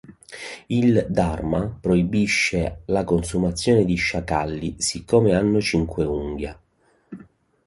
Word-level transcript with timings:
Il 0.69 1.05
"dharma" 1.09 1.77
proibisce 1.79 2.81
la 2.85 3.03
consumazione 3.03 3.85
di 3.85 3.93
sciacalli, 3.93 4.73
siccome 4.79 5.35
hanno 5.35 5.61
cinque 5.61 6.05
unghie. 6.05 6.57